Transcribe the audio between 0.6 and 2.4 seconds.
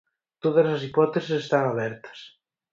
as hipóteses están abertas.